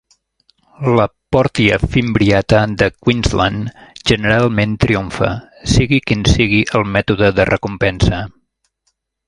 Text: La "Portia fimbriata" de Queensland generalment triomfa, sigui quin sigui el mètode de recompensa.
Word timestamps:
La 0.99 1.03
"Portia 1.35 1.77
fimbriata" 1.95 2.61
de 2.79 2.87
Queensland 3.03 3.75
generalment 4.13 4.75
triomfa, 4.87 5.31
sigui 5.75 6.03
quin 6.09 6.27
sigui 6.33 6.63
el 6.81 6.89
mètode 6.97 7.33
de 7.41 7.47
recompensa. 7.55 8.27